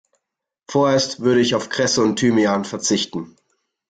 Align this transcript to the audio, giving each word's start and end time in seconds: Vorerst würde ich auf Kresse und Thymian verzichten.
Vorerst 0.67 1.19
würde 1.19 1.41
ich 1.41 1.53
auf 1.53 1.69
Kresse 1.69 2.01
und 2.01 2.15
Thymian 2.17 2.65
verzichten. 2.65 3.35